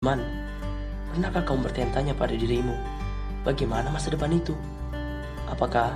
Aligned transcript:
Teman, 0.00 0.24
pernahkah 1.12 1.44
kamu 1.44 1.68
bertanya-tanya 1.68 2.16
pada 2.16 2.32
dirimu, 2.32 2.72
bagaimana 3.44 3.92
masa 3.92 4.08
depan 4.08 4.32
itu? 4.32 4.56
Apakah 5.44 5.92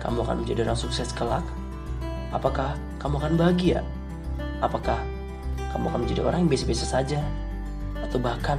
kamu 0.00 0.24
akan 0.24 0.36
menjadi 0.40 0.64
orang 0.64 0.80
sukses 0.80 1.12
kelak? 1.12 1.44
Apakah 2.32 2.80
kamu 2.96 3.20
akan 3.20 3.36
bahagia? 3.36 3.84
Apakah 4.64 4.96
kamu 5.68 5.84
akan 5.84 6.00
menjadi 6.00 6.24
orang 6.24 6.48
yang 6.48 6.48
biasa-biasa 6.48 6.96
saja? 6.96 7.20
Atau 8.00 8.24
bahkan 8.24 8.56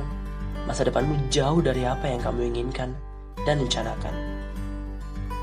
masa 0.69 0.85
depanmu 0.85 1.17
jauh 1.33 1.57
dari 1.57 1.89
apa 1.89 2.13
yang 2.13 2.21
kamu 2.21 2.53
inginkan 2.53 2.93
dan 3.49 3.65
rencanakan? 3.65 4.13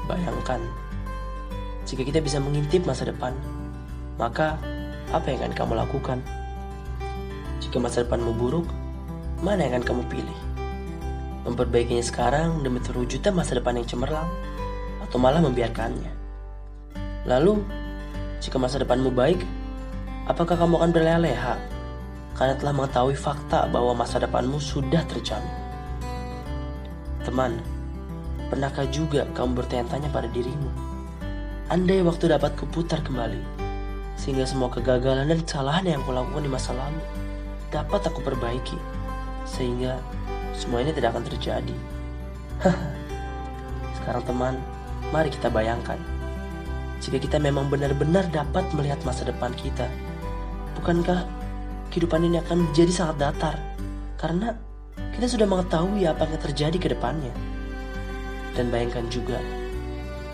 Bayangkan, 0.07 0.63
jika 1.91 2.07
kita 2.07 2.23
bisa 2.23 2.39
mengintip 2.39 2.87
masa 2.87 3.03
depan, 3.03 3.35
maka 4.15 4.55
apa 5.11 5.27
yang 5.27 5.43
akan 5.43 5.55
kamu 5.59 5.73
lakukan? 5.75 6.23
Jika 7.59 7.83
masa 7.83 8.07
depanmu 8.07 8.31
buruk, 8.31 8.71
mana 9.41 9.65
yang 9.65 9.81
akan 9.81 9.85
kamu 9.89 10.03
pilih? 10.13 10.39
Memperbaikinya 11.49 12.05
sekarang 12.05 12.61
demi 12.61 12.77
terwujudnya 12.85 13.33
masa 13.33 13.57
depan 13.57 13.81
yang 13.81 13.89
cemerlang, 13.89 14.29
atau 15.01 15.17
malah 15.17 15.41
membiarkannya? 15.41 16.13
Lalu, 17.25 17.65
jika 18.45 18.61
masa 18.61 18.77
depanmu 18.85 19.09
baik, 19.09 19.41
apakah 20.29 20.61
kamu 20.61 20.77
akan 20.77 20.91
berleha-leha 20.93 21.57
karena 22.37 22.55
telah 22.61 22.73
mengetahui 22.77 23.17
fakta 23.17 23.65
bahwa 23.73 24.05
masa 24.05 24.21
depanmu 24.21 24.61
sudah 24.61 25.01
terjamin? 25.09 25.57
Teman, 27.25 27.65
pernahkah 28.53 28.85
juga 28.93 29.25
kamu 29.33 29.65
bertanya-tanya 29.65 30.13
pada 30.13 30.29
dirimu? 30.29 30.69
Andai 31.73 32.05
waktu 32.05 32.29
dapat 32.29 32.61
kuputar 32.61 33.01
kembali, 33.01 33.41
sehingga 34.21 34.45
semua 34.45 34.69
kegagalan 34.69 35.33
dan 35.33 35.41
kesalahan 35.41 35.97
yang 35.97 36.03
kulakukan 36.05 36.45
di 36.45 36.51
masa 36.53 36.77
lalu 36.77 37.01
dapat 37.73 38.05
aku 38.05 38.21
perbaiki 38.21 39.00
sehingga 39.61 40.01
semua 40.57 40.81
ini 40.81 40.97
tidak 40.97 41.13
akan 41.13 41.29
terjadi. 41.29 41.77
Sekarang 44.01 44.25
teman, 44.25 44.55
mari 45.13 45.29
kita 45.29 45.53
bayangkan. 45.53 46.01
Jika 47.05 47.21
kita 47.21 47.37
memang 47.37 47.69
benar-benar 47.69 48.25
dapat 48.33 48.65
melihat 48.73 48.97
masa 49.05 49.29
depan 49.29 49.53
kita, 49.53 49.85
bukankah 50.81 51.29
kehidupan 51.93 52.25
ini 52.25 52.41
akan 52.41 52.73
menjadi 52.73 52.93
sangat 52.93 53.21
datar? 53.21 53.61
Karena 54.17 54.57
kita 55.13 55.29
sudah 55.29 55.45
mengetahui 55.45 56.09
apa 56.09 56.25
yang 56.25 56.41
terjadi 56.41 56.77
ke 56.81 56.89
depannya. 56.97 57.33
Dan 58.57 58.73
bayangkan 58.73 59.09
juga, 59.13 59.41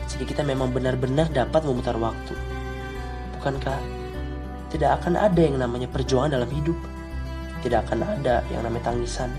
jika 0.06 0.22
kita 0.22 0.42
memang 0.46 0.70
benar-benar 0.70 1.26
dapat 1.34 1.66
memutar 1.66 1.98
waktu, 1.98 2.34
bukankah 3.38 3.78
tidak 4.70 5.02
akan 5.02 5.18
ada 5.18 5.38
yang 5.42 5.58
namanya 5.58 5.90
perjuangan 5.90 6.34
dalam 6.34 6.50
hidup? 6.50 6.78
Tidak 7.66 7.90
akan 7.90 8.06
ada 8.06 8.46
yang 8.54 8.62
namanya 8.62 8.94
tangisan 8.94 9.34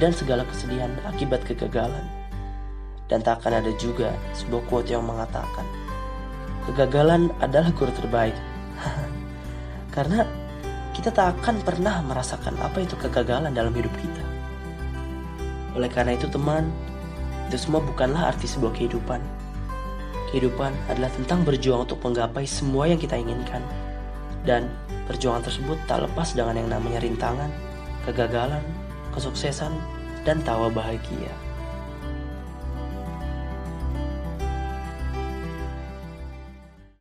dan 0.00 0.08
segala 0.08 0.48
kesedihan 0.48 0.88
akibat 1.04 1.44
kegagalan. 1.44 2.08
Dan 3.12 3.20
tak 3.20 3.44
akan 3.44 3.60
ada 3.60 3.72
juga 3.76 4.16
sebuah 4.32 4.64
quote 4.72 4.88
yang 4.88 5.04
mengatakan, 5.04 5.68
kegagalan 6.64 7.28
adalah 7.44 7.68
guru 7.76 7.92
terbaik. 7.92 8.32
Karena 9.94 10.24
kita 10.96 11.12
tak 11.12 11.36
akan 11.36 11.60
pernah 11.60 12.00
merasakan 12.00 12.56
apa 12.64 12.80
itu 12.80 12.96
kegagalan 12.96 13.52
dalam 13.52 13.72
hidup 13.76 13.92
kita. 14.00 14.24
Oleh 15.72 15.88
karena 15.88 16.12
itu 16.12 16.28
teman, 16.28 16.68
itu 17.48 17.56
semua 17.56 17.80
bukanlah 17.80 18.28
arti 18.28 18.44
sebuah 18.44 18.76
kehidupan. 18.76 19.16
Kehidupan 20.28 20.72
adalah 20.92 21.08
tentang 21.16 21.48
berjuang 21.48 21.88
untuk 21.88 21.96
menggapai 22.04 22.44
semua 22.44 22.92
yang 22.92 23.00
kita 23.00 23.16
inginkan. 23.16 23.64
Dan 24.44 24.68
perjuangan 25.06 25.44
tersebut 25.46 25.78
tak 25.90 26.06
lepas 26.06 26.34
dengan 26.34 26.58
yang 26.58 26.68
namanya 26.70 27.02
rintangan, 27.02 27.50
kegagalan, 28.06 28.62
kesuksesan, 29.14 29.72
dan 30.22 30.38
tawa 30.46 30.70
bahagia. 30.70 31.30